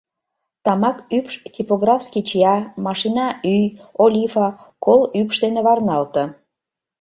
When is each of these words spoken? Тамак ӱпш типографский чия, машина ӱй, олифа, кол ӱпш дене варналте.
Тамак 0.63 0.97
ӱпш 1.17 1.33
типографский 1.53 2.25
чия, 2.27 2.55
машина 2.85 3.27
ӱй, 3.53 3.63
олифа, 4.03 4.47
кол 4.83 5.01
ӱпш 5.19 5.37
дене 5.43 5.61
варналте. 5.67 6.23